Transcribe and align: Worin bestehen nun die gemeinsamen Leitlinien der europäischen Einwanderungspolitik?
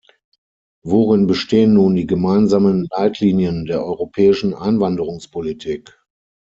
Worin 0.83 1.27
bestehen 1.27 1.75
nun 1.75 1.93
die 1.95 2.07
gemeinsamen 2.07 2.87
Leitlinien 2.89 3.65
der 3.65 3.85
europäischen 3.85 4.55
Einwanderungspolitik? 4.55 5.95